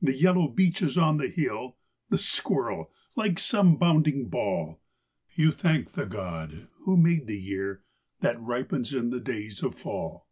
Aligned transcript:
The 0.00 0.16
yellow 0.16 0.48
beeches 0.48 0.96
on 0.96 1.18
the 1.18 1.28
hill, 1.28 1.76
the 2.08 2.16
squir¬ 2.16 2.66
rel, 2.68 2.90
like 3.14 3.38
some 3.38 3.76
bounding 3.76 4.30
ball. 4.30 4.80
You 5.34 5.52
thank 5.52 5.90
the 5.92 6.06
God 6.06 6.68
who 6.86 6.96
made 6.96 7.26
the 7.26 7.38
year 7.38 7.82
that 8.20 8.40
ripens 8.40 8.94
in 8.94 9.10
the 9.10 9.20
days 9.20 9.62
of 9.62 9.74
fall. 9.74 10.28